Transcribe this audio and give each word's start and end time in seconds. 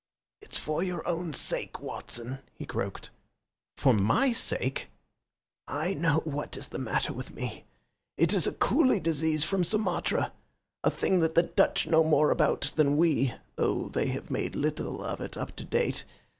"It's 0.41 0.57
for 0.57 0.81
your 0.81 1.07
own 1.07 1.31
sake, 1.31 1.79
Watson," 1.79 2.39
he 2.55 2.65
croaked. 2.65 3.11
"For 3.77 3.93
MY 3.93 4.31
sake?" 4.31 4.89
"I 5.67 5.93
know 5.93 6.21
what 6.23 6.57
is 6.57 6.69
the 6.69 6.79
matter 6.79 7.13
with 7.13 7.35
me. 7.35 7.65
It 8.17 8.33
is 8.33 8.47
a 8.47 8.51
coolie 8.53 8.99
disease 8.99 9.43
from 9.43 9.63
Sumatra 9.63 10.33
a 10.83 10.89
thing 10.89 11.19
that 11.19 11.35
the 11.35 11.43
Dutch 11.43 11.85
know 11.85 12.03
more 12.03 12.31
about 12.31 12.73
than 12.75 12.97
we, 12.97 13.35
though 13.57 13.89
they 13.89 14.07
have 14.07 14.31
made 14.31 14.55
little 14.55 15.05
of 15.05 15.21
it 15.21 15.37
up 15.37 15.55
to 15.57 15.63
date. 15.63 16.03